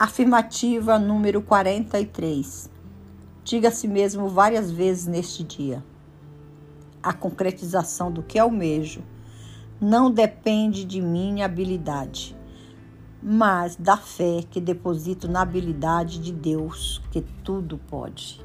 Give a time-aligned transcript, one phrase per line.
[0.00, 2.70] Afirmativa número 43.
[3.42, 5.84] Diga a si mesmo várias vezes neste dia.
[7.02, 9.02] A concretização do que almejo
[9.80, 12.36] não depende de minha habilidade,
[13.20, 18.40] mas da fé que deposito na habilidade de Deus, que tudo pode.